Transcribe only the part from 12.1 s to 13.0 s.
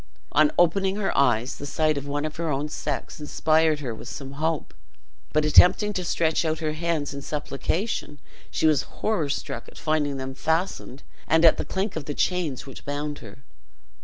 chains which